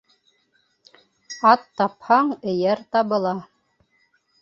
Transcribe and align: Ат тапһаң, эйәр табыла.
Ат 1.51 1.69
тапһаң, 1.83 2.35
эйәр 2.55 2.85
табыла. 2.97 3.39